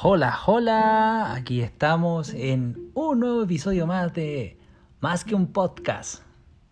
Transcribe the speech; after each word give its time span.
Hola, 0.00 0.38
hola, 0.46 1.34
aquí 1.34 1.60
estamos 1.60 2.32
en 2.32 2.90
un 2.94 3.20
nuevo 3.20 3.42
episodio 3.42 3.86
más 3.86 4.14
de 4.14 4.56
Más 5.00 5.22
que 5.22 5.34
un 5.34 5.48
podcast. 5.48 6.22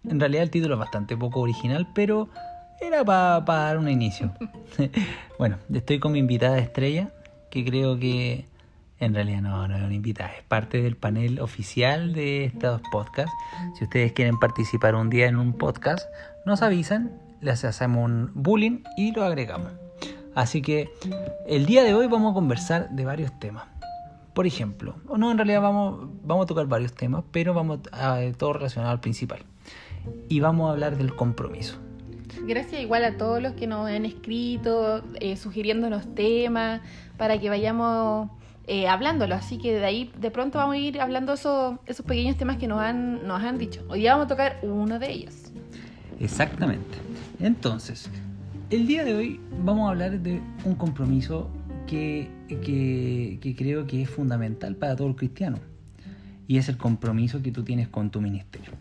En 0.08 0.18
realidad 0.18 0.44
el 0.44 0.50
título 0.50 0.74
es 0.74 0.80
bastante 0.80 1.16
poco 1.18 1.40
original, 1.40 1.86
pero 1.94 2.30
era 2.80 3.04
para 3.04 3.44
dar 3.44 3.78
un 3.78 3.90
inicio. 3.90 4.32
bueno, 5.38 5.58
estoy 5.72 6.00
con 6.00 6.12
mi 6.12 6.18
invitada 6.18 6.58
estrella, 6.58 7.12
que 7.50 7.62
creo 7.64 7.98
que 7.98 8.46
en 8.98 9.14
realidad 9.14 9.42
no, 9.42 9.68
no 9.68 9.76
es 9.76 9.82
una 9.82 9.94
invitada, 9.94 10.30
es 10.32 10.42
parte 10.44 10.82
del 10.82 10.96
panel 10.96 11.40
oficial 11.40 12.14
de 12.14 12.46
estos 12.46 12.80
podcasts. 12.90 13.32
Si 13.78 13.84
ustedes 13.84 14.12
quieren 14.12 14.38
participar 14.38 14.94
un 14.94 15.10
día 15.10 15.26
en 15.26 15.36
un 15.36 15.52
podcast, 15.52 16.08
nos 16.46 16.62
avisan, 16.62 17.12
les 17.42 17.64
hacemos 17.64 18.06
un 18.06 18.30
bullying 18.34 18.82
y 18.96 19.12
lo 19.12 19.24
agregamos. 19.24 19.72
Así 20.40 20.62
que 20.62 20.90
el 21.46 21.66
día 21.66 21.84
de 21.84 21.92
hoy 21.92 22.06
vamos 22.06 22.30
a 22.30 22.34
conversar 22.34 22.88
de 22.88 23.04
varios 23.04 23.38
temas. 23.38 23.64
Por 24.32 24.46
ejemplo, 24.46 24.94
o 25.06 25.18
no, 25.18 25.30
en 25.30 25.36
realidad 25.36 25.60
vamos, 25.60 26.08
vamos 26.24 26.44
a 26.44 26.46
tocar 26.46 26.66
varios 26.66 26.94
temas, 26.94 27.24
pero 27.30 27.52
vamos 27.52 27.80
a 27.92 28.20
todo 28.38 28.54
relacionado 28.54 28.90
al 28.90 29.00
principal. 29.00 29.40
Y 30.30 30.40
vamos 30.40 30.70
a 30.70 30.72
hablar 30.72 30.96
del 30.96 31.14
compromiso. 31.14 31.76
Gracias 32.46 32.80
igual 32.80 33.04
a 33.04 33.18
todos 33.18 33.42
los 33.42 33.52
que 33.52 33.66
nos 33.66 33.86
han 33.86 34.06
escrito, 34.06 35.02
eh, 35.20 35.36
sugiriéndonos 35.36 36.14
temas, 36.14 36.80
para 37.18 37.38
que 37.38 37.50
vayamos 37.50 38.30
eh, 38.66 38.88
hablándolo. 38.88 39.34
Así 39.34 39.58
que 39.58 39.74
de 39.74 39.84
ahí 39.84 40.10
de 40.18 40.30
pronto 40.30 40.56
vamos 40.56 40.76
a 40.76 40.78
ir 40.78 41.02
hablando 41.02 41.34
esos, 41.34 41.76
esos 41.84 42.06
pequeños 42.06 42.38
temas 42.38 42.56
que 42.56 42.66
nos 42.66 42.80
han, 42.80 43.26
nos 43.26 43.42
han 43.42 43.58
dicho. 43.58 43.84
Hoy 43.90 44.00
día 44.00 44.12
vamos 44.12 44.24
a 44.24 44.28
tocar 44.28 44.58
uno 44.62 44.98
de 44.98 45.10
ellos. 45.10 45.34
Exactamente. 46.18 46.96
Entonces, 47.40 48.08
el 48.70 48.86
día 48.86 49.04
de 49.04 49.14
hoy 49.14 49.40
vamos 49.64 49.88
a 49.88 49.90
hablar 49.90 50.20
de 50.20 50.40
un 50.64 50.74
compromiso 50.76 51.50
que, 51.88 52.30
que, 52.48 53.54
creo 53.56 53.86
que 53.86 54.02
es 54.02 54.10
fundamental 54.10 54.76
para 54.76 54.94
todo 54.94 55.08
el 55.08 55.16
cristiano. 55.16 55.58
Y 56.46 56.58
es 56.58 56.68
el 56.68 56.76
compromiso 56.76 57.42
que 57.42 57.50
tú 57.50 57.64
tienes 57.64 57.88
con 57.88 58.10
tu 58.10 58.20
ministerio. 58.20 58.72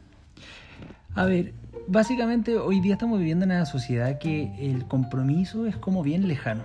A 1.16 1.26
ver, 1.26 1.54
básicamente 1.88 2.56
hoy 2.58 2.80
día 2.82 2.94
estamos 2.94 3.20
viviendo 3.20 3.46
en 3.46 3.52
una 3.52 3.66
sociedad 3.66 4.20
que 4.20 4.54
el 4.60 4.86
compromiso 4.86 5.66
es 5.66 5.76
como 5.76 6.04
bien 6.04 6.28
lejano. 6.28 6.64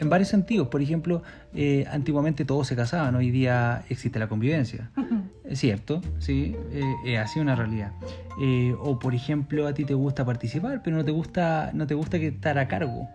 En 0.00 0.08
varios 0.08 0.28
sentidos. 0.28 0.68
Por 0.68 0.80
ejemplo, 0.80 1.22
eh, 1.54 1.84
antiguamente 1.90 2.44
todos 2.44 2.66
se 2.66 2.76
casaban, 2.76 3.14
hoy 3.16 3.30
día 3.30 3.84
existe 3.88 4.18
la 4.18 4.28
convivencia. 4.28 4.90
Es 5.48 5.60
cierto, 5.60 6.02
sí, 6.18 6.54
eh, 6.72 6.94
es 7.06 7.18
así 7.18 7.40
una 7.40 7.56
realidad. 7.56 7.92
Eh, 8.38 8.74
o 8.78 8.98
por 8.98 9.14
ejemplo, 9.14 9.66
a 9.66 9.72
ti 9.72 9.86
te 9.86 9.94
gusta 9.94 10.26
participar, 10.26 10.82
pero 10.84 10.96
no 10.96 11.06
te 11.06 11.10
gusta, 11.10 11.70
no 11.72 11.86
te 11.86 11.94
gusta 11.94 12.18
que 12.18 12.26
estar 12.26 12.58
a 12.58 12.68
cargo. 12.68 13.08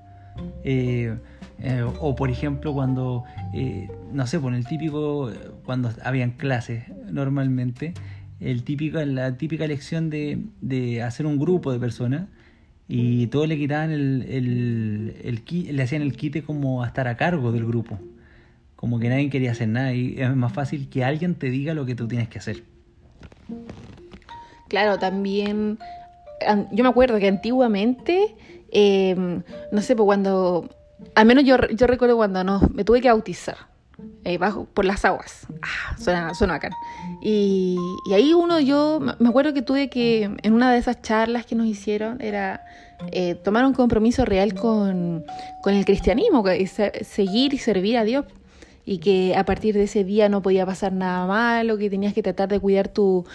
Eh, 0.64 1.16
eh, 1.60 1.84
o 2.00 2.16
por 2.16 2.30
ejemplo, 2.30 2.74
cuando, 2.74 3.24
eh, 3.54 3.90
no 4.12 4.28
sé, 4.28 4.40
por 4.40 4.54
el 4.54 4.66
típico, 4.66 5.32
cuando 5.64 5.92
habían 6.04 6.32
clases 6.32 6.86
normalmente, 7.12 7.94
el 8.40 8.64
típico, 8.64 9.00
la 9.06 9.38
típica 9.38 9.68
lección 9.68 10.10
de, 10.10 10.44
de 10.62 11.04
hacer 11.04 11.26
un 11.26 11.38
grupo 11.40 11.72
de 11.72 11.80
personas 11.80 12.28
y 12.88 13.28
todos 13.28 13.48
le 13.48 13.58
quitaban 13.58 13.92
el, 13.92 14.26
el, 14.30 15.16
el 15.24 15.76
le 15.76 15.84
hacían 15.84 16.02
el 16.02 16.16
quite 16.16 16.44
como 16.44 16.84
a 16.84 16.88
estar 16.88 17.08
a 17.08 17.18
cargo 17.18 17.52
del 17.52 17.66
grupo. 17.66 18.00
Como 18.76 19.00
que 19.00 19.08
nadie 19.10 19.30
quería 19.30 19.52
hacer 19.52 19.70
nada 19.70 19.94
y 19.94 20.16
es 20.18 20.36
más 20.36 20.52
fácil 20.52 20.90
que 20.90 21.04
alguien 21.04 21.36
te 21.36 21.50
diga 21.50 21.74
lo 21.74 21.86
que 21.86 21.96
tú 21.96 22.08
tienes 22.08 22.28
que 22.28 22.40
hacer. 22.40 22.64
Claro, 24.68 24.98
también, 24.98 25.78
yo 26.72 26.84
me 26.84 26.90
acuerdo 26.90 27.18
que 27.20 27.28
antiguamente, 27.28 28.36
eh, 28.72 29.16
no 29.72 29.82
sé, 29.82 29.96
pues 29.96 30.06
cuando, 30.06 30.70
al 31.16 31.26
menos 31.26 31.46
yo, 31.46 31.58
yo 31.70 31.88
recuerdo 31.88 32.18
cuando 32.18 32.44
no, 32.44 32.60
me 32.74 32.84
tuve 32.84 33.00
que 33.00 33.08
bautizar, 33.08 33.58
eh, 34.24 34.38
bajo, 34.38 34.66
por 34.66 34.86
las 34.86 35.06
aguas, 35.06 35.48
ah, 35.62 35.96
suena, 35.98 36.34
suena 36.34 36.54
bacán. 36.54 36.72
Y, 37.22 37.78
y 38.10 38.14
ahí 38.14 38.34
uno, 38.34 38.60
yo 38.60 39.00
me 39.20 39.30
acuerdo 39.30 39.54
que 39.54 39.62
tuve 39.62 39.90
que, 39.90 40.24
en 40.42 40.54
una 40.54 40.72
de 40.72 40.80
esas 40.80 41.02
charlas 41.02 41.46
que 41.46 41.56
nos 41.56 41.68
hicieron, 41.68 42.22
era 42.22 42.66
eh, 43.12 43.36
tomar 43.36 43.66
un 43.66 43.74
compromiso 43.74 44.26
real 44.26 44.54
con, 44.54 45.26
con 45.62 45.74
el 45.74 45.86
cristianismo, 45.86 46.44
que 46.44 46.66
seguir 47.04 47.54
y 47.54 47.58
servir 47.58 47.98
a 47.98 48.04
Dios 48.04 48.26
y 48.86 48.98
que 48.98 49.36
a 49.36 49.46
partir 49.46 49.76
de 49.76 49.84
ese 49.84 50.04
día 50.04 50.28
no 50.30 50.42
podía 50.42 50.66
pasar 50.66 50.92
nada 50.92 51.26
malo, 51.26 51.78
que 51.78 51.90
tenías 51.90 52.14
que 52.14 52.22
tratar 52.22 52.50
de 52.50 52.60
cuidar 52.60 52.90
tu, 52.90 53.26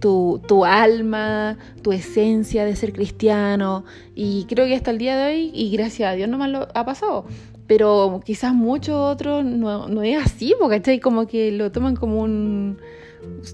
tu, 0.00 0.42
tu 0.48 0.64
alma, 0.64 1.58
tu 1.82 1.92
esencia 1.92 2.64
de 2.64 2.74
ser 2.74 2.92
cristiano. 2.92 3.84
Y 4.14 4.46
creo 4.48 4.66
que 4.66 4.74
hasta 4.74 4.90
el 4.90 4.98
día 4.98 5.16
de 5.16 5.32
hoy, 5.32 5.50
y 5.54 5.70
gracias 5.70 6.10
a 6.10 6.14
Dios 6.14 6.28
no 6.28 6.38
me 6.38 6.48
lo 6.48 6.68
ha 6.74 6.84
pasado. 6.84 7.24
Pero 7.66 8.20
quizás 8.24 8.54
muchos 8.54 8.94
otros 8.94 9.44
no, 9.44 9.88
no 9.88 10.02
es 10.02 10.24
así, 10.24 10.54
porque 10.58 10.78
¿cachai? 10.78 11.00
Como 11.00 11.26
que 11.26 11.50
lo 11.50 11.72
toman 11.72 11.96
como 11.96 12.20
un, 12.20 12.78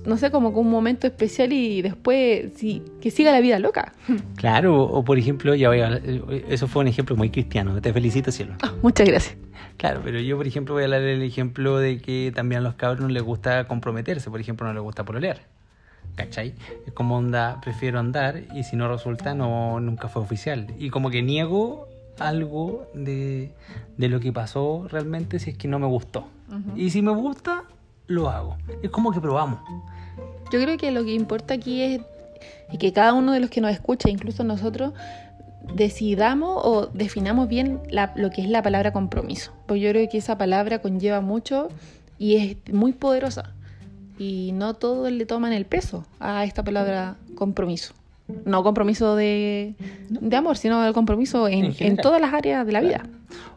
no 0.06 0.16
sé, 0.16 0.30
como 0.30 0.48
un 0.50 0.70
momento 0.70 1.06
especial 1.06 1.52
y 1.52 1.82
después 1.82 2.52
sí, 2.56 2.82
que 3.00 3.10
siga 3.10 3.32
la 3.32 3.40
vida 3.40 3.58
loca. 3.58 3.92
Claro, 4.36 4.82
o 4.82 5.04
por 5.04 5.18
ejemplo, 5.18 5.54
ya 5.54 5.68
voy 5.68 5.80
a, 5.80 6.00
eso 6.48 6.66
fue 6.66 6.82
un 6.82 6.88
ejemplo 6.88 7.16
muy 7.16 7.30
cristiano, 7.30 7.80
te 7.80 7.92
felicito, 7.92 8.32
cielo. 8.32 8.54
Ah, 8.62 8.72
muchas 8.82 9.06
gracias. 9.06 9.36
Claro, 9.76 10.00
pero 10.04 10.20
yo, 10.20 10.36
por 10.36 10.46
ejemplo, 10.46 10.74
voy 10.74 10.82
a 10.82 10.86
hablar 10.86 11.02
del 11.02 11.22
ejemplo 11.22 11.78
de 11.78 11.98
que 11.98 12.32
también 12.34 12.60
a 12.60 12.62
los 12.62 12.74
cabros 12.74 13.00
no 13.00 13.08
les 13.08 13.22
gusta 13.22 13.66
comprometerse, 13.66 14.30
por 14.30 14.40
ejemplo, 14.40 14.66
no 14.66 14.74
les 14.74 14.82
gusta 14.82 15.04
pololear. 15.04 15.40
¿Cachai? 16.16 16.54
Es 16.86 16.92
como 16.92 17.16
onda, 17.16 17.60
prefiero 17.62 17.98
andar 17.98 18.42
y 18.54 18.64
si 18.64 18.76
no 18.76 18.88
resulta, 18.88 19.34
no 19.34 19.80
nunca 19.80 20.08
fue 20.08 20.22
oficial. 20.22 20.66
Y 20.78 20.90
como 20.90 21.10
que 21.10 21.22
niego 21.22 21.88
algo 22.18 22.86
de, 22.94 23.52
de 23.96 24.08
lo 24.08 24.20
que 24.20 24.32
pasó 24.32 24.86
realmente 24.88 25.38
si 25.38 25.50
es 25.50 25.56
que 25.58 25.68
no 25.68 25.78
me 25.78 25.86
gustó. 25.86 26.26
Y 26.76 26.90
si 26.90 27.00
me 27.02 27.12
gusta, 27.12 27.64
lo 28.08 28.28
hago. 28.28 28.56
Es 28.82 28.90
como 28.90 29.10
que 29.12 29.20
probamos. 29.20 29.60
Yo 30.52 30.60
creo 30.60 30.76
que 30.76 30.90
lo 30.90 31.02
que 31.04 31.14
importa 31.14 31.54
aquí 31.54 31.80
es 31.82 32.00
y 32.70 32.76
que 32.78 32.92
cada 32.92 33.14
uno 33.14 33.32
de 33.32 33.40
los 33.40 33.48
que 33.50 33.60
nos 33.62 33.70
escucha, 33.70 34.10
incluso 34.10 34.44
nosotros, 34.44 34.92
decidamos 35.74 36.60
o 36.64 36.86
definamos 36.86 37.48
bien 37.48 37.80
la- 37.90 38.12
lo 38.16 38.30
que 38.30 38.42
es 38.42 38.48
la 38.48 38.62
palabra 38.62 38.92
compromiso. 38.92 39.52
Pues 39.66 39.80
yo 39.80 39.90
creo 39.90 40.08
que 40.08 40.18
esa 40.18 40.36
palabra 40.36 40.80
conlleva 40.80 41.20
mucho 41.20 41.68
y 42.18 42.36
es 42.36 42.56
muy 42.74 42.92
poderosa. 42.92 43.52
Y 44.18 44.50
no 44.52 44.74
todos 44.74 45.10
le 45.10 45.24
toman 45.26 45.52
el 45.52 45.64
peso 45.64 46.04
a 46.20 46.44
esta 46.44 46.62
palabra 46.62 47.16
compromiso. 47.34 47.94
No 48.44 48.62
compromiso 48.62 49.16
de, 49.16 49.74
de 50.08 50.36
amor, 50.36 50.56
sino 50.56 50.84
el 50.86 50.92
compromiso 50.92 51.48
en, 51.48 51.74
En 51.78 51.96
todas 51.96 52.20
las 52.20 52.32
áreas 52.34 52.66
de 52.66 52.72
la 52.72 52.80
vida. 52.80 53.02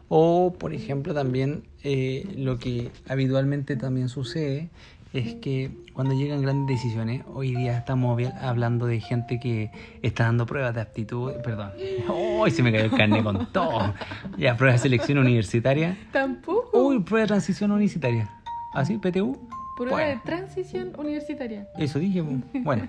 O, 0.08 0.54
por 0.58 0.72
ejemplo, 0.72 1.14
también 1.14 1.64
eh, 1.82 2.26
lo 2.36 2.58
que 2.58 2.90
habitualmente 3.08 3.76
también 3.76 4.08
sucede 4.08 4.68
es 5.12 5.34
que 5.36 5.70
cuando 5.94 6.14
llegan 6.14 6.42
grandes 6.42 6.76
decisiones, 6.76 7.22
hoy 7.32 7.54
día 7.56 7.78
estamos 7.78 8.20
hablando 8.40 8.86
de 8.86 9.00
gente 9.00 9.40
que 9.40 9.70
está 10.02 10.24
dando 10.24 10.44
pruebas 10.46 10.74
de 10.74 10.82
aptitud, 10.82 11.32
perdón, 11.42 11.70
¡Uy! 12.38 12.50
se 12.50 12.62
me 12.62 12.70
cayó 12.70 12.84
el 12.84 12.90
carne 12.90 13.22
con 13.22 13.50
todo! 13.52 13.94
Ya, 14.36 14.56
prueba 14.56 14.74
de 14.74 14.78
selección 14.78 15.18
universitaria. 15.18 15.96
Tampoco. 16.12 16.86
¡Uy! 16.86 17.00
Prueba 17.00 17.22
de 17.22 17.28
transición 17.28 17.70
universitaria. 17.72 18.28
¿Así? 18.74 18.98
¿PTU? 18.98 19.38
Prueba 19.76 19.96
Bueno. 19.96 20.08
de 20.10 20.20
transición 20.24 20.92
universitaria. 20.98 21.66
Eso 21.78 21.98
dije. 21.98 22.22
Bueno, 22.54 22.88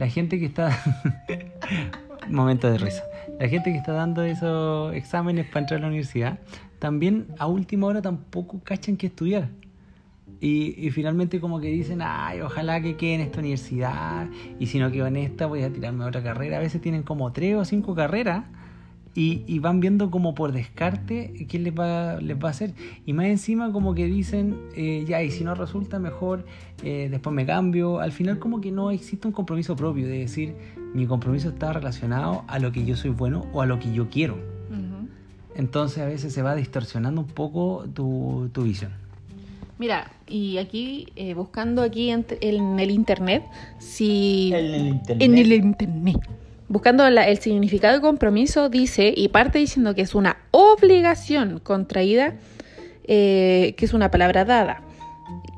la 0.00 0.08
gente 0.08 0.40
que 0.40 0.46
está. 0.46 0.76
Momento 2.28 2.70
de 2.70 2.78
risa. 2.78 3.04
La 3.38 3.48
gente 3.48 3.70
que 3.70 3.76
está 3.76 3.92
dando 3.92 4.22
esos 4.22 4.94
exámenes 4.94 5.46
para 5.46 5.60
entrar 5.60 5.78
a 5.78 5.82
la 5.82 5.88
universidad, 5.88 6.38
también 6.78 7.26
a 7.38 7.46
última 7.46 7.86
hora 7.86 8.00
tampoco 8.00 8.60
cachan 8.64 8.96
que 8.96 9.08
estudiar. 9.08 9.48
Y, 10.40 10.74
y 10.78 10.90
finalmente, 10.90 11.38
como 11.38 11.60
que 11.60 11.68
dicen, 11.68 12.00
ay, 12.02 12.40
ojalá 12.40 12.80
que 12.80 12.96
quede 12.96 13.16
en 13.16 13.20
esta 13.20 13.40
universidad. 13.40 14.26
Y 14.58 14.68
si 14.68 14.78
no 14.78 14.90
quedo 14.90 15.06
en 15.06 15.18
esta, 15.18 15.44
voy 15.44 15.62
a 15.64 15.70
tirarme 15.70 16.04
a 16.04 16.06
otra 16.06 16.22
carrera. 16.22 16.56
A 16.56 16.60
veces 16.60 16.80
tienen 16.80 17.02
como 17.02 17.30
tres 17.32 17.56
o 17.56 17.64
cinco 17.66 17.94
carreras 17.94 18.44
y, 19.14 19.42
y 19.46 19.58
van 19.58 19.80
viendo 19.80 20.10
como 20.10 20.34
por 20.34 20.52
descarte 20.52 21.46
quién 21.48 21.64
les 21.64 21.74
va, 21.74 22.20
les 22.20 22.36
va 22.36 22.48
a 22.48 22.50
hacer. 22.50 22.72
Y 23.06 23.12
más 23.12 23.26
encima 23.26 23.72
como 23.72 23.94
que 23.94 24.06
dicen, 24.06 24.56
eh, 24.76 25.04
ya, 25.06 25.22
y 25.22 25.30
si 25.30 25.44
no 25.44 25.54
resulta 25.54 25.98
mejor, 25.98 26.44
eh, 26.84 27.08
después 27.10 27.34
me 27.34 27.44
cambio. 27.46 28.00
Al 28.00 28.12
final 28.12 28.38
como 28.38 28.60
que 28.60 28.70
no 28.70 28.90
existe 28.90 29.26
un 29.26 29.32
compromiso 29.32 29.76
propio, 29.76 30.06
de 30.06 30.18
decir, 30.18 30.54
mi 30.94 31.06
compromiso 31.06 31.48
está 31.48 31.72
relacionado 31.72 32.44
a 32.46 32.58
lo 32.58 32.72
que 32.72 32.84
yo 32.84 32.96
soy 32.96 33.10
bueno 33.10 33.46
o 33.52 33.62
a 33.62 33.66
lo 33.66 33.78
que 33.78 33.92
yo 33.92 34.08
quiero. 34.08 34.38
Entonces 35.56 35.98
a 35.98 36.06
veces 36.06 36.32
se 36.32 36.42
va 36.42 36.54
distorsionando 36.54 37.20
un 37.20 37.26
poco 37.26 37.84
tu, 37.92 38.48
tu 38.52 38.62
visión. 38.62 38.92
Mira, 39.78 40.10
y 40.28 40.58
aquí, 40.58 41.08
eh, 41.16 41.34
buscando 41.34 41.82
aquí 41.82 42.10
en, 42.10 42.24
en 42.40 42.78
el 42.78 42.90
internet, 42.90 43.44
si... 43.78 44.52
En 44.54 45.36
el 45.36 45.52
internet. 45.52 46.20
Buscando 46.70 47.04
el 47.04 47.38
significado 47.38 47.94
de 47.94 48.00
compromiso, 48.00 48.68
dice, 48.68 49.12
y 49.16 49.26
parte 49.30 49.58
diciendo 49.58 49.92
que 49.96 50.02
es 50.02 50.14
una 50.14 50.36
obligación 50.52 51.58
contraída, 51.58 52.36
eh, 53.02 53.74
que 53.76 53.84
es 53.84 53.92
una 53.92 54.12
palabra 54.12 54.44
dada. 54.44 54.84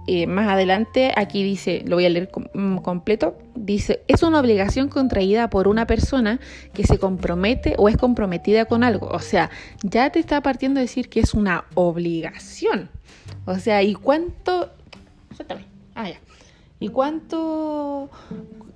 eh, 0.07 0.27
más 0.27 0.49
adelante, 0.49 1.13
aquí 1.15 1.43
dice, 1.45 1.85
lo 1.87 1.97
voy 1.97 2.07
a 2.07 2.09
leer 2.09 2.31
mm, 2.55 2.79
completo, 2.79 3.37
dice, 3.55 4.01
es 4.09 4.23
una 4.23 4.41
obligación 4.41 4.89
contraída 4.89 5.51
por 5.51 5.69
una 5.69 5.87
persona 5.87 6.41
que 6.73 6.85
se 6.85 6.99
compromete 6.99 7.75
o 7.77 7.91
es 7.91 7.99
comprometida 7.99 8.65
con 8.65 8.83
algo. 8.83 9.09
O 9.09 9.21
sea, 9.21 9.51
ya 9.83 10.09
te 10.09 10.19
está 10.19 10.41
partiendo 10.41 10.79
de 10.79 10.87
decir 10.87 11.11
que 11.11 11.21
es 11.21 11.35
una 11.35 11.67
obligación. 11.75 12.89
O 13.45 13.57
sea, 13.59 13.83
¿y 13.83 13.93
cuánto... 13.93 14.71
Suéltame. 15.37 15.67
Ah, 15.95 16.09
ya. 16.09 16.21
¿Y 16.81 16.89
cuánto... 16.89 18.09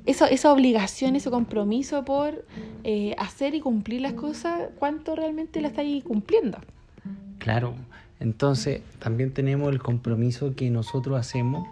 Esa, 0.06 0.28
esa 0.28 0.52
obligación, 0.52 1.16
ese 1.16 1.30
compromiso 1.30 2.04
por 2.04 2.44
eh, 2.84 3.14
hacer 3.18 3.54
y 3.54 3.60
cumplir 3.60 4.00
las 4.00 4.12
cosas, 4.12 4.70
¿cuánto 4.78 5.16
realmente 5.16 5.60
la 5.60 5.68
estáis 5.68 6.04
cumpliendo? 6.04 6.58
Claro, 7.38 7.74
entonces, 8.20 8.82
también 8.98 9.32
tenemos 9.32 9.70
el 9.72 9.80
compromiso 9.80 10.54
que 10.54 10.70
nosotros 10.70 11.18
hacemos, 11.18 11.68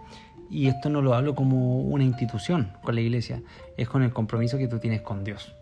y 0.51 0.67
esto 0.67 0.91
no 0.91 1.01
lo 1.01 1.15
hablo 1.15 1.35
como 1.35 1.81
una 1.81 2.05
institución 2.05 2.71
con 2.83 2.95
la 2.95 3.01
iglesia, 3.01 3.41
es 3.77 3.89
con 3.89 4.03
el 4.03 4.13
compromiso 4.13 4.59
que 4.59 4.69
tú 4.69 4.79
tienes 4.79 5.01
con 5.01 5.25
Dios. 5.25 5.53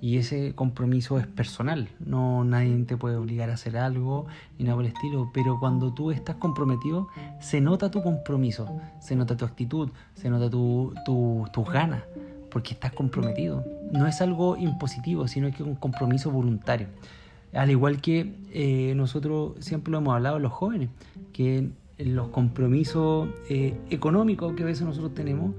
Y 0.00 0.18
ese 0.18 0.54
compromiso 0.54 1.18
es 1.18 1.26
personal, 1.26 1.88
no 1.98 2.44
nadie 2.44 2.76
te 2.84 2.96
puede 2.96 3.16
obligar 3.16 3.48
a 3.50 3.54
hacer 3.54 3.78
algo 3.78 4.26
ni 4.58 4.64
nada 4.64 4.76
por 4.76 4.84
el 4.84 4.92
estilo, 4.92 5.30
pero 5.32 5.58
cuando 5.58 5.94
tú 5.94 6.10
estás 6.10 6.36
comprometido, 6.36 7.08
se 7.40 7.60
nota 7.62 7.90
tu 7.90 8.02
compromiso, 8.02 8.68
se 9.00 9.16
nota 9.16 9.36
tu 9.36 9.46
actitud, 9.46 9.88
se 10.14 10.28
nota 10.28 10.50
tu, 10.50 10.92
tus 11.04 11.70
ganas, 11.70 12.02
porque 12.50 12.74
estás 12.74 12.92
comprometido. 12.92 13.64
No 13.90 14.06
es 14.06 14.20
algo 14.20 14.56
impositivo, 14.56 15.28
sino 15.28 15.48
que 15.48 15.62
es 15.62 15.68
un 15.68 15.76
compromiso 15.76 16.30
voluntario. 16.30 16.88
Al 17.54 17.70
igual 17.70 18.02
que 18.02 18.34
eh, 18.52 18.92
nosotros 18.96 19.54
siempre 19.60 19.90
lo 19.92 19.98
hemos 19.98 20.14
hablado 20.14 20.38
los 20.38 20.52
jóvenes, 20.52 20.90
que 21.32 21.70
los 21.98 22.28
compromisos 22.28 23.28
eh, 23.48 23.78
económicos 23.88 24.52
que 24.54 24.62
a 24.62 24.66
veces 24.66 24.86
nosotros 24.86 25.14
tenemos, 25.14 25.54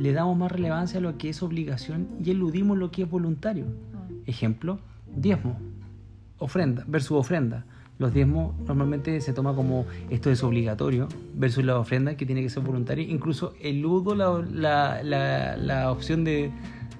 le 0.00 0.12
damos 0.12 0.36
más 0.36 0.50
relevancia 0.50 0.98
a 0.98 1.02
lo 1.02 1.18
que 1.18 1.28
es 1.28 1.42
obligación 1.42 2.08
y 2.24 2.30
eludimos 2.30 2.78
lo 2.78 2.90
que 2.90 3.02
es 3.02 3.10
voluntario. 3.10 3.66
Ejemplo, 4.26 4.78
diezmo, 5.14 5.58
ofrenda 6.38 6.84
versus 6.86 7.18
ofrenda. 7.18 7.64
Los 7.98 8.14
diezmos 8.14 8.58
normalmente 8.66 9.20
se 9.20 9.34
toma 9.34 9.54
como 9.54 9.84
esto 10.08 10.30
es 10.30 10.42
obligatorio 10.42 11.08
versus 11.34 11.64
la 11.64 11.78
ofrenda 11.78 12.16
que 12.16 12.24
tiene 12.24 12.42
que 12.42 12.48
ser 12.48 12.62
voluntaria. 12.62 13.04
Incluso 13.04 13.54
eludo 13.60 14.14
la, 14.14 15.02
la, 15.02 15.56
la, 15.56 15.92
opción 15.92 16.24
de, 16.24 16.50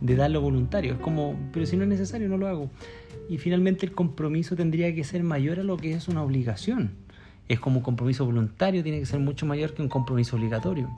de 0.03 0.17
darlo 0.17 0.43
voluntario. 0.43 0.93
Es 0.95 0.99
como, 1.01 1.37
pero 1.53 1.65
si 1.65 1.79
no 1.79 1.85
es 1.85 1.89
necesario, 1.89 2.29
no 2.29 2.37
lo 2.37 2.49
hago 2.49 2.71
y 3.31 3.39
finalmente 3.39 3.87
el 3.87 3.93
compromiso 3.93 4.57
tendría 4.57 4.93
que 4.93 5.05
ser 5.05 5.23
mayor 5.23 5.61
a 5.61 5.63
lo 5.63 5.77
que 5.77 5.93
es 5.93 6.09
una 6.09 6.25
obligación. 6.25 6.91
Es 7.49 7.61
como 7.61 7.79
un 7.79 7.83
compromiso 7.85 8.27
voluntario, 8.27 8.83
tiene 8.83 8.99
que 8.99 9.07
ser 9.07 9.21
mucho 9.21 9.47
mayor 9.47 9.73
que 9.73 9.83
un 9.83 9.89
compromiso 9.89 10.35
obligatorio. 10.35 10.91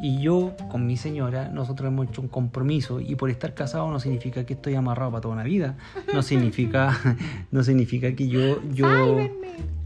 Y 0.00 0.20
yo 0.20 0.54
con 0.68 0.86
mi 0.86 0.96
señora, 0.96 1.48
nosotros 1.48 1.88
hemos 1.88 2.08
hecho 2.08 2.22
un 2.22 2.28
compromiso 2.28 3.00
y 3.00 3.16
por 3.16 3.30
estar 3.30 3.54
casado 3.54 3.90
no 3.90 3.98
significa 3.98 4.46
que 4.46 4.54
estoy 4.54 4.76
amarrado 4.76 5.10
para 5.10 5.20
toda 5.22 5.34
una 5.34 5.42
vida. 5.42 5.76
No 6.14 6.22
significa, 6.22 6.96
no 7.50 7.64
significa 7.64 8.14
que 8.14 8.28
yo, 8.28 8.62
yo, 8.72 9.28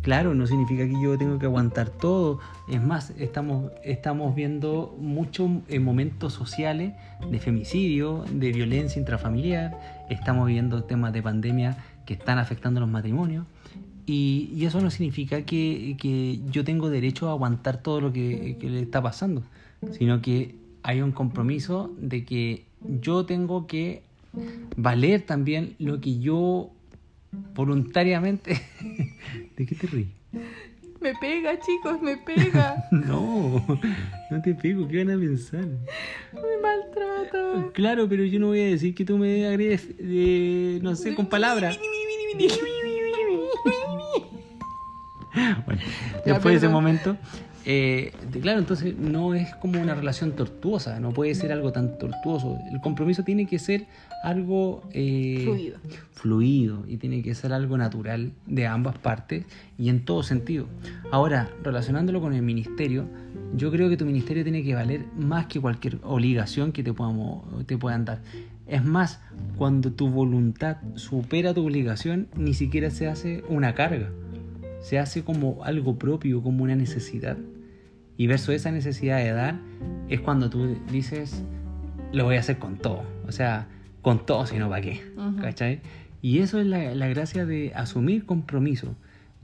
claro, 0.02 0.34
no 0.34 0.46
significa 0.46 0.84
que 0.84 1.00
yo 1.02 1.16
tengo 1.16 1.38
que 1.38 1.46
aguantar 1.46 1.88
todo. 1.88 2.40
Es 2.68 2.82
más, 2.82 3.14
estamos, 3.16 3.72
estamos 3.84 4.34
viendo 4.34 4.94
muchos 5.00 5.50
eh, 5.68 5.80
momentos 5.80 6.34
sociales 6.34 6.92
de 7.30 7.38
femicidio, 7.38 8.26
de 8.30 8.52
violencia 8.52 9.00
intrafamiliar. 9.00 9.80
Estamos 10.10 10.46
viendo 10.46 10.84
temas 10.84 11.14
de 11.14 11.22
pandemia 11.22 11.78
que 12.04 12.12
están 12.12 12.38
afectando 12.38 12.80
los 12.80 12.88
matrimonios. 12.88 13.46
Y, 14.04 14.64
eso 14.64 14.80
no 14.80 14.90
significa 14.90 15.42
que, 15.42 16.40
yo 16.50 16.64
tengo 16.64 16.90
derecho 16.90 17.28
a 17.28 17.32
aguantar 17.32 17.78
todo 17.78 18.00
lo 18.00 18.12
que, 18.12 18.56
que 18.60 18.68
le 18.68 18.80
está 18.80 19.00
pasando, 19.00 19.42
sino 19.90 20.22
que 20.22 20.54
hay 20.82 21.02
un 21.02 21.12
compromiso 21.12 21.94
de 21.98 22.24
que 22.24 22.64
yo 23.00 23.26
tengo 23.26 23.66
que 23.66 24.02
valer 24.76 25.22
también 25.22 25.74
lo 25.78 26.00
que 26.00 26.18
yo 26.18 26.70
voluntariamente... 27.54 28.60
¿De 29.56 29.66
qué 29.66 29.74
te 29.74 29.86
ríes? 29.86 30.08
Me 31.00 31.14
pega, 31.16 31.58
chicos, 31.58 32.00
me 32.00 32.16
pega. 32.16 32.84
no, 32.92 33.64
no 34.30 34.42
te 34.42 34.54
pego, 34.54 34.86
¿qué 34.86 35.04
van 35.04 35.16
a 35.16 35.18
pensar? 35.18 35.64
Me 35.64 36.58
maltrata. 36.62 37.72
Claro, 37.72 38.08
pero 38.08 38.24
yo 38.24 38.38
no 38.38 38.48
voy 38.48 38.60
a 38.60 38.66
decir 38.66 38.94
que 38.94 39.04
tú 39.04 39.18
me 39.18 39.46
agredes, 39.46 39.88
eh, 39.98 40.78
no 40.80 40.94
sé, 40.94 41.14
con 41.16 41.26
palabras. 41.26 41.76
bueno, 45.66 45.82
después 46.24 46.52
de 46.52 46.58
ese 46.58 46.68
momento, 46.68 47.16
eh, 47.64 48.12
claro, 48.40 48.58
entonces 48.58 48.96
no 48.96 49.34
es 49.34 49.54
como 49.56 49.80
una 49.80 49.94
relación 49.94 50.32
tortuosa, 50.32 50.98
no 51.00 51.10
puede 51.12 51.34
ser 51.34 51.52
algo 51.52 51.72
tan 51.72 51.98
tortuoso. 51.98 52.58
El 52.72 52.80
compromiso 52.80 53.22
tiene 53.22 53.46
que 53.46 53.58
ser 53.58 53.86
algo 54.24 54.82
eh, 54.92 55.42
fluido. 55.44 55.78
fluido 56.12 56.84
y 56.88 56.96
tiene 56.96 57.22
que 57.22 57.34
ser 57.34 57.52
algo 57.52 57.76
natural 57.78 58.32
de 58.46 58.66
ambas 58.66 58.98
partes 58.98 59.44
y 59.78 59.88
en 59.88 60.04
todo 60.04 60.22
sentido. 60.22 60.66
Ahora, 61.10 61.50
relacionándolo 61.62 62.20
con 62.20 62.32
el 62.34 62.42
ministerio, 62.42 63.06
yo 63.56 63.70
creo 63.70 63.88
que 63.88 63.96
tu 63.96 64.04
ministerio 64.04 64.42
tiene 64.42 64.62
que 64.62 64.74
valer 64.74 65.04
más 65.16 65.46
que 65.46 65.60
cualquier 65.60 65.98
obligación 66.02 66.72
que 66.72 66.82
te, 66.82 66.92
podamos, 66.92 67.44
te 67.66 67.78
puedan 67.78 68.04
dar. 68.04 68.20
Es 68.66 68.84
más, 68.84 69.20
cuando 69.56 69.92
tu 69.92 70.08
voluntad 70.08 70.78
supera 70.94 71.52
tu 71.52 71.64
obligación, 71.64 72.28
ni 72.36 72.54
siquiera 72.54 72.90
se 72.90 73.08
hace 73.08 73.44
una 73.48 73.74
carga 73.74 74.10
se 74.82 74.98
hace 74.98 75.22
como 75.22 75.64
algo 75.64 75.96
propio, 75.96 76.42
como 76.42 76.64
una 76.64 76.74
necesidad. 76.74 77.38
Y 78.16 78.26
verso 78.26 78.52
esa 78.52 78.70
necesidad 78.70 79.18
de 79.18 79.32
dar 79.32 79.58
es 80.08 80.20
cuando 80.20 80.50
tú 80.50 80.76
dices, 80.90 81.42
lo 82.12 82.24
voy 82.24 82.36
a 82.36 82.40
hacer 82.40 82.58
con 82.58 82.76
todo. 82.76 83.02
O 83.26 83.32
sea, 83.32 83.68
con 84.02 84.26
todo, 84.26 84.46
sino 84.46 84.68
para 84.68 84.82
qué. 84.82 85.00
¿Cachai? 85.40 85.80
Y 86.20 86.38
eso 86.38 86.60
es 86.60 86.66
la, 86.66 86.94
la 86.94 87.08
gracia 87.08 87.46
de 87.46 87.72
asumir 87.74 88.26
compromiso. 88.26 88.94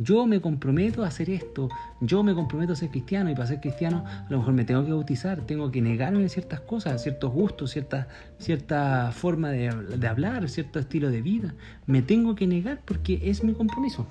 Yo 0.01 0.27
me 0.27 0.41
comprometo 0.41 1.03
a 1.03 1.09
hacer 1.09 1.29
esto, 1.29 1.69
yo 2.01 2.23
me 2.23 2.33
comprometo 2.33 2.73
a 2.73 2.77
ser 2.77 2.91
cristiano 2.91 3.31
y 3.31 3.35
para 3.35 3.49
ser 3.49 3.61
cristiano 3.61 4.05
a 4.07 4.27
lo 4.31 4.39
mejor 4.39 4.55
me 4.55 4.65
tengo 4.65 4.85
que 4.85 4.93
bautizar, 4.93 5.41
tengo 5.41 5.73
que 5.73 5.83
negarme 5.83 6.29
ciertas 6.29 6.61
cosas, 6.61 7.03
ciertos 7.03 7.33
gustos, 7.33 7.73
cierta, 7.73 8.07
cierta 8.39 9.11
forma 9.11 9.51
de, 9.51 9.71
de, 9.71 10.07
hablar, 10.07 10.49
cierto 10.49 10.79
estilo 10.79 11.11
de 11.11 11.21
vida. 11.21 11.55
Me 11.87 12.01
tengo 12.01 12.37
que 12.37 12.47
negar 12.47 12.81
porque 12.85 13.21
es 13.25 13.43
mi 13.43 13.55
compromiso. 13.55 14.07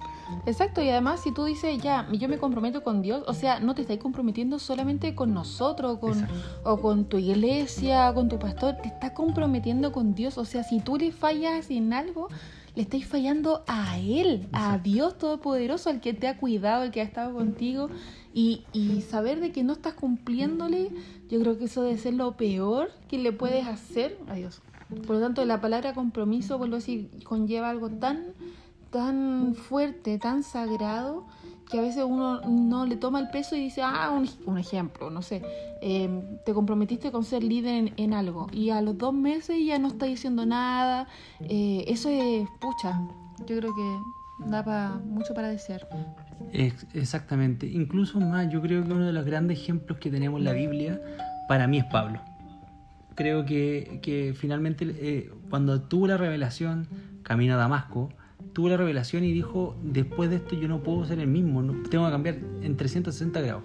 Exacto, 0.45 0.81
y 0.81 0.89
además 0.89 1.22
si 1.22 1.34
tú 1.34 1.45
dices, 1.45 1.81
ya, 1.81 2.06
yo 2.12 2.28
me 2.28 2.38
comprometo 2.38 2.84
con 2.84 3.01
Dios, 3.01 3.24
o 3.25 3.34
sea, 3.34 3.62
no 3.62 3.74
te 3.74 3.84
estás 3.84 3.98
comprometiendo 3.98 4.60
solamente 4.60 5.16
con 5.16 5.34
nosotros 5.34 6.00
con, 6.00 6.28
o 6.63 6.81
con 6.81 7.06
tu 7.06 7.18
iglesia, 7.18 8.12
con 8.13 8.28
tu 8.28 8.39
pastor, 8.39 8.75
te 8.84 8.89
estás 8.89 9.12
comprometiendo 9.12 9.94
con 9.94 10.16
Dios, 10.16 10.38
o 10.38 10.44
sea, 10.44 10.63
si 10.63 10.81
tú 10.81 10.98
le 10.98 11.13
fallas 11.13 11.72
en 11.72 11.94
algo, 11.94 12.28
le 12.77 12.83
estáis 12.83 13.07
fallando 13.07 13.63
a 13.65 13.97
Él, 13.97 14.47
a 14.53 14.77
Dios 14.77 15.18
Todopoderoso, 15.18 15.89
al 15.89 16.00
que 16.00 16.13
te 16.13 16.27
ha 16.27 16.38
cuidado, 16.38 16.84
al 16.84 16.91
que 16.91 17.01
ha 17.01 17.03
estado 17.03 17.34
contigo. 17.34 17.89
Y, 18.36 18.65
y, 18.72 19.01
saber 19.01 19.39
de 19.39 19.51
que 19.51 19.63
no 19.63 19.74
estás 19.74 19.96
cumpliéndole, 19.96 20.91
yo 21.27 21.39
creo 21.39 21.57
que 21.57 21.65
eso 21.65 21.81
debe 21.81 21.98
ser 21.98 22.13
lo 22.13 22.38
peor 22.38 22.91
que 23.10 23.17
le 23.17 23.31
puedes 23.31 23.65
hacer 23.65 24.19
a 24.27 24.36
Dios. 24.36 24.62
Por 25.07 25.15
lo 25.15 25.22
tanto, 25.22 25.43
la 25.43 25.60
palabra 25.60 25.96
compromiso, 25.96 26.60
vuelvo 26.60 26.75
a 26.75 26.77
decir, 26.77 27.10
conlleva 27.24 27.72
algo 27.72 27.89
tan, 27.89 28.25
tan 28.91 29.55
fuerte, 29.55 30.19
tan 30.19 30.43
sagrado, 30.43 31.25
que 31.69 31.79
a 31.79 31.81
veces 31.81 32.03
uno 32.07 32.41
no 32.41 32.86
le 32.86 32.95
toma 32.95 33.19
el 33.19 33.29
peso 33.29 33.55
y 33.55 33.59
dice, 33.59 33.81
ah, 33.83 34.12
un, 34.45 34.57
ejemplo, 34.57 35.09
no 35.09 35.21
sé, 35.21 35.41
em, 35.81 36.21
te 36.45 36.53
comprometiste 36.53 37.12
con 37.12 37.24
ser 37.24 37.43
líder 37.43 37.93
en, 37.97 38.13
algo 38.13 38.47
y 38.51 38.69
a 38.69 38.81
los 38.81 38.97
dos 38.97 39.13
meses 39.13 39.57
ya 39.65 39.77
no 39.77 39.89
estás 39.89 40.07
diciendo 40.07 40.45
nada, 40.45 41.07
eh, 41.41 41.83
eso 41.88 42.09
es, 42.09 42.47
pucha, 42.59 43.01
yo 43.45 43.57
creo 43.57 43.75
que 43.75 44.50
da 44.50 45.01
mucho 45.05 45.33
para 45.33 45.50
desear. 45.50 45.88
exactamente, 46.93 47.67
incluso 47.67 48.19
más, 48.19 48.50
yo 48.50 48.62
creo 48.62 48.83
que 48.83 48.91
uno 48.91 49.05
de 49.05 49.13
los 49.13 49.25
grandes 49.25 49.59
ejemplos 49.59 50.00
que 50.00 50.09
tenemos 50.09 50.39
en 50.39 50.45
la 50.45 50.53
Biblia 50.53 51.01
para 51.47 51.67
mí 51.67 51.79
es 51.79 51.86
Pablo. 51.86 52.21
Creo 53.15 53.45
que, 53.45 54.00
que 54.03 54.36
finalmente 54.38 54.86
eh, 54.86 55.31
cuando 55.50 55.81
tuvo 55.81 56.07
la 56.07 56.17
revelación, 56.17 56.88
camino 57.24 57.55
a 57.55 57.57
Damasco, 57.57 58.09
tuvo 58.54 58.70
la 58.70 58.77
revelación 58.77 59.24
y 59.24 59.32
dijo, 59.32 59.75
después 59.84 60.30
de 60.30 60.38
esto 60.38 60.56
yo 60.56 60.68
no 60.68 60.84
puedo 60.84 61.06
ser 61.06 61.20
el 61.20 61.27
mismo, 61.27 61.62
tengo 61.89 62.06
que 62.06 62.12
cambiar 62.12 62.38
en 62.62 62.77
360 62.77 63.42
grados 63.42 63.63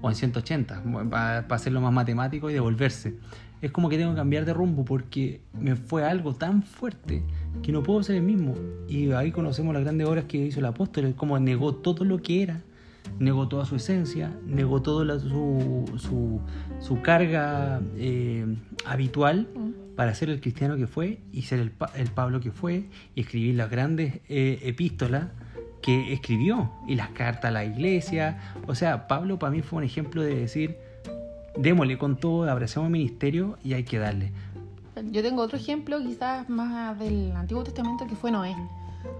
o 0.00 0.08
en 0.08 0.16
180, 0.16 0.82
para, 1.10 1.38
hacerlo 1.38 1.80
más 1.80 1.92
matemático 1.92 2.50
y 2.50 2.52
devolverse. 2.52 3.14
Es 3.60 3.70
como 3.70 3.88
que 3.88 3.96
tengo 3.96 4.10
que 4.10 4.16
cambiar 4.16 4.44
de 4.44 4.52
rumbo 4.52 4.84
porque 4.84 5.40
me 5.58 5.76
fue 5.76 6.04
algo 6.04 6.34
tan 6.34 6.64
fuerte 6.64 7.22
que 7.62 7.70
no 7.70 7.84
puedo 7.84 8.02
ser 8.02 8.16
el 8.16 8.22
mismo. 8.22 8.56
Y 8.88 9.12
ahí 9.12 9.30
conocemos 9.30 9.72
las 9.72 9.84
grandes 9.84 10.08
obras 10.08 10.24
que 10.24 10.38
hizo 10.38 10.58
el 10.58 10.66
apóstol, 10.66 11.14
como 11.14 11.38
negó 11.38 11.76
todo 11.76 12.04
lo 12.04 12.20
que 12.20 12.42
era, 12.42 12.62
negó 13.20 13.46
toda 13.46 13.64
su 13.64 13.76
esencia, 13.76 14.36
negó 14.44 14.82
toda 14.82 15.20
su, 15.20 16.40
su, 16.80 17.02
carga 17.02 17.80
eh, 17.96 18.56
habitual 18.84 19.46
para 19.96 20.14
ser 20.14 20.30
el 20.30 20.40
cristiano 20.40 20.76
que 20.76 20.86
fue 20.86 21.18
y 21.32 21.42
ser 21.42 21.60
el, 21.60 21.72
el 21.94 22.10
Pablo 22.10 22.40
que 22.40 22.50
fue 22.50 22.84
y 23.14 23.20
escribir 23.20 23.56
las 23.56 23.70
grandes 23.70 24.20
eh, 24.28 24.60
epístolas 24.62 25.28
que 25.82 26.12
escribió 26.12 26.70
y 26.86 26.94
las 26.94 27.10
cartas 27.10 27.46
a 27.46 27.50
la 27.50 27.64
iglesia. 27.64 28.54
O 28.66 28.74
sea, 28.74 29.08
Pablo 29.08 29.38
para 29.38 29.50
mí 29.50 29.62
fue 29.62 29.78
un 29.78 29.84
ejemplo 29.84 30.22
de 30.22 30.34
decir, 30.34 30.76
démosle 31.56 31.98
con 31.98 32.16
todo, 32.16 32.48
abracemos 32.48 32.86
el 32.86 32.92
ministerio 32.92 33.58
y 33.64 33.74
hay 33.74 33.84
que 33.84 33.98
darle. 33.98 34.32
Yo 35.10 35.22
tengo 35.22 35.42
otro 35.42 35.56
ejemplo, 35.56 35.98
quizás 35.98 36.48
más 36.48 36.98
del 36.98 37.32
Antiguo 37.32 37.64
Testamento, 37.64 38.06
que 38.06 38.14
fue 38.14 38.30
Noé. 38.30 38.54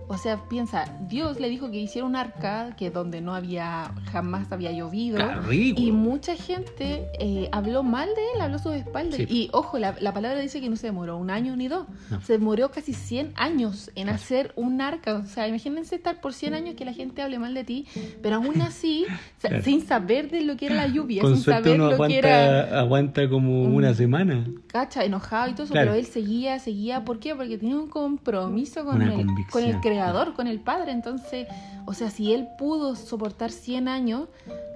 O 0.09 0.19
sea, 0.19 0.49
piensa, 0.49 0.85
Dios 1.09 1.41
le 1.41 1.49
dijo 1.49 1.71
que 1.71 1.79
hiciera 1.81 2.07
un 2.07 2.17
arca 2.17 2.75
que 2.77 2.91
donde 2.91 3.21
no 3.23 3.35
había, 3.35 3.93
jamás 4.13 4.53
había 4.53 4.71
llovido. 4.73 5.19
Ridículo. 5.43 5.87
Y 5.87 5.93
mucha 5.93 6.37
gente 6.37 7.07
eh, 7.19 7.49
habló 7.53 7.83
mal 7.83 8.09
de 8.09 8.23
él, 8.35 8.41
habló 8.43 8.57
a 8.57 8.59
sus 8.59 8.75
espaldas. 8.75 9.17
Sí. 9.17 9.27
Y 9.29 9.49
ojo, 9.53 9.79
la, 9.79 9.95
la 10.01 10.13
palabra 10.13 10.39
dice 10.41 10.61
que 10.61 10.69
no 10.69 10.77
se 10.77 10.89
demoró 10.89 11.17
un 11.17 11.31
año 11.31 11.57
ni 11.57 11.69
dos. 11.69 11.87
No. 12.11 12.21
Se 12.21 12.35
demoró 12.35 12.71
casi 12.71 12.93
100 12.93 13.33
años 13.37 13.91
en 13.95 14.05
Claro. 14.05 14.17
hacer 14.17 14.53
un 14.57 14.81
arca. 14.83 15.15
O 15.15 15.27
sea, 15.27 15.49
imagínense 15.49 15.95
estar 15.97 16.21
por 16.21 16.35
100 16.35 16.55
años 16.55 16.75
que 16.75 16.85
la 16.85 16.93
gente 16.93 17.23
hable 17.23 17.39
mal 17.39 17.55
de 17.55 17.65
ti, 17.65 17.87
pero 18.23 18.37
aún 18.37 18.61
así, 18.61 19.07
Claro. 19.41 19.63
sin 19.63 19.81
saber 19.87 20.31
de 20.31 20.43
lo 20.43 20.57
que 20.57 20.67
era 20.67 20.75
la 20.75 20.89
lluvia, 20.89 21.23
Con 21.23 21.35
sin 21.37 21.45
saber 21.45 21.81
uno 21.81 21.91
lo 21.93 22.07
que 22.07 22.19
era 22.19 22.61
aguanta, 22.61 22.81
aguanta 22.81 23.29
como 23.31 23.69
Mm. 23.69 23.75
una 23.75 23.95
semana. 23.95 24.47
cacha, 24.67 25.05
enojado 25.05 25.51
y 25.51 25.53
todo 25.55 25.65
eso, 25.65 25.73
Claro. 25.73 25.91
pero 25.93 25.99
él 26.01 26.07
seguía, 26.07 26.59
seguía, 26.59 27.05
¿por 27.05 27.19
qué? 27.19 27.35
Porque 27.35 27.57
tenía 27.59 27.77
un 27.77 27.89
compromiso 27.89 28.85
con, 28.85 28.97
Una 28.97 29.15
el, 29.15 29.27
con 29.51 29.65
el 29.65 29.72
creador, 29.81 30.35
con 30.35 30.47
el 30.47 30.61
padre, 30.61 30.93
entonces, 30.93 31.47
o 31.87 31.95
sea, 31.95 32.11
si 32.11 32.33
él 32.33 32.49
pudo 32.59 32.97
soportar 32.97 33.51
100 33.51 33.89
años 33.89 34.29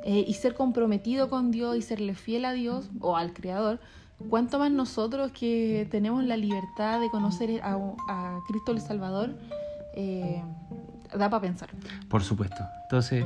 eh, 0.05 0.25
y 0.26 0.35
ser 0.35 0.55
comprometido 0.55 1.29
con 1.29 1.50
Dios 1.50 1.76
y 1.76 1.83
serle 1.83 2.15
fiel 2.15 2.45
a 2.45 2.53
Dios 2.53 2.88
o 3.00 3.17
al 3.17 3.33
creador, 3.33 3.81
¿cuánto 4.31 4.59
más 4.59 4.71
nosotros 4.71 5.33
que 5.33 5.87
tenemos 5.91 6.25
la 6.25 6.37
libertad 6.37 7.00
de 7.00 7.11
conocer 7.11 7.61
a, 7.62 7.76
a 8.09 8.38
Cristo 8.49 8.73
el 8.73 8.81
Salvador? 8.81 9.35
eh, 9.97 10.43
da 11.17 11.29
para 11.29 11.41
pensar. 11.41 11.71
Por 12.09 12.23
supuesto. 12.23 12.62
Entonces, 12.85 13.25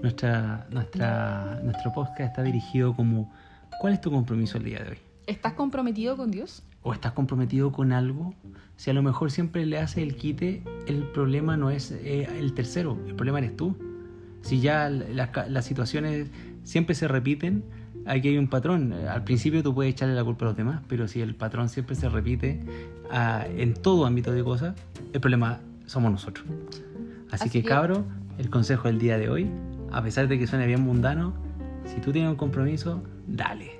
nuestra, 0.00 0.66
nuestra, 0.70 1.58
nuestro 1.64 1.92
podcast 1.92 2.30
está 2.30 2.42
dirigido 2.42 2.94
como, 2.94 3.32
¿cuál 3.80 3.94
es 3.94 4.00
tu 4.00 4.10
compromiso 4.10 4.58
el 4.58 4.64
día 4.64 4.78
de 4.80 4.90
hoy? 4.90 4.98
¿Estás 5.26 5.54
comprometido 5.54 6.16
con 6.16 6.30
Dios? 6.30 6.62
¿O 6.82 6.92
estás 6.94 7.12
comprometido 7.12 7.72
con 7.72 7.92
algo? 7.92 8.34
Si 8.76 8.90
a 8.90 8.94
lo 8.94 9.02
mejor 9.02 9.30
siempre 9.30 9.66
le 9.66 9.78
haces 9.78 9.98
el 9.98 10.16
quite, 10.16 10.62
el 10.86 11.02
problema 11.04 11.56
no 11.56 11.70
es 11.70 11.90
eh, 11.90 12.26
el 12.38 12.54
tercero, 12.54 12.98
el 13.06 13.14
problema 13.14 13.38
eres 13.38 13.56
tú. 13.56 13.76
Si 14.42 14.60
ya 14.60 14.88
las, 14.88 15.64
situaciones 15.66 16.28
siempre 16.64 16.94
se 16.94 17.06
repiten, 17.06 17.62
aquí 18.06 18.28
hay 18.28 18.38
un 18.38 18.48
patrón. 18.48 18.94
Al 18.94 19.24
principio 19.24 19.62
tú 19.62 19.74
puedes 19.74 19.92
echarle 19.92 20.14
la 20.14 20.24
culpa 20.24 20.46
a 20.46 20.48
los 20.48 20.56
demás, 20.56 20.80
pero 20.88 21.06
si 21.08 21.20
el 21.20 21.34
patrón 21.34 21.68
siempre 21.68 21.94
se 21.94 22.08
repite 22.08 22.60
ah, 23.10 23.44
en 23.54 23.74
todo 23.74 24.06
ámbito 24.06 24.32
de 24.32 24.42
cosas, 24.42 24.74
el 25.12 25.20
problema 25.20 25.60
somos 25.84 26.10
nosotros. 26.10 26.46
Así, 27.30 27.44
Así 27.44 27.50
que, 27.50 27.62
que- 27.62 27.68
cabro, 27.68 28.06
el 28.38 28.48
consejo 28.48 28.88
del 28.88 28.98
día 28.98 29.18
de 29.18 29.28
hoy, 29.28 29.50
a 29.92 30.02
pesar 30.02 30.26
de 30.28 30.38
que 30.38 30.46
suene 30.46 30.66
bien 30.66 30.80
mundano, 30.80 31.34
si 31.84 32.00
tú 32.00 32.12
tienes 32.12 32.30
un 32.30 32.36
compromiso, 32.36 33.02
dale. 33.26 33.72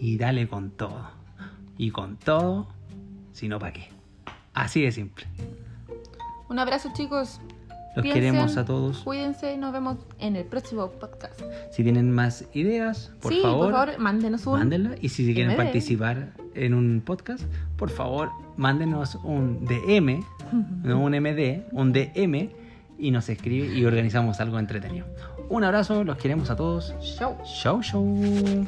Y 0.00 0.16
dale 0.16 0.48
con 0.48 0.70
todo. 0.70 1.13
Y 1.76 1.90
con 1.90 2.16
todo, 2.16 2.68
si 3.32 3.48
no, 3.48 3.58
¿para 3.58 3.72
qué? 3.72 3.88
Así 4.52 4.82
de 4.82 4.92
simple. 4.92 5.26
Un 6.48 6.58
abrazo 6.58 6.90
chicos, 6.94 7.40
Los 7.96 8.02
Piensen, 8.02 8.12
queremos 8.12 8.56
a 8.56 8.64
todos. 8.64 8.98
cuídense 8.98 9.54
y 9.54 9.56
nos 9.56 9.72
vemos 9.72 9.98
en 10.18 10.36
el 10.36 10.44
próximo 10.44 10.88
podcast. 10.90 11.40
Si 11.72 11.82
tienen 11.82 12.12
más 12.12 12.44
ideas, 12.54 13.10
por 13.20 13.32
sí, 13.32 13.40
favor, 13.42 13.70
por 13.70 13.72
favor, 13.72 13.98
mándenos 13.98 14.46
un... 14.46 14.58
mándenla. 14.58 14.96
Y 15.00 15.08
si 15.08 15.24
quieren 15.34 15.54
MD. 15.54 15.56
participar 15.56 16.32
en 16.54 16.74
un 16.74 17.02
podcast, 17.04 17.42
por 17.76 17.90
favor, 17.90 18.30
mándenos 18.56 19.16
un 19.16 19.64
DM, 19.64 20.24
no 20.84 21.00
un 21.00 21.12
MD, 21.12 21.64
un 21.72 21.92
DM, 21.92 22.50
y 22.98 23.10
nos 23.10 23.28
escribe 23.28 23.74
y 23.74 23.84
organizamos 23.84 24.38
algo 24.38 24.58
entretenido. 24.60 25.06
Un 25.48 25.64
abrazo, 25.64 26.04
los 26.04 26.16
queremos 26.18 26.50
a 26.50 26.56
todos. 26.56 26.94
Show. 27.00 27.36
Chau, 27.62 27.80
chau. 27.82 28.66